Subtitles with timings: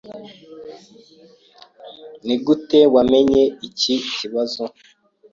[2.25, 4.63] Nigute wamenye iki kibazo?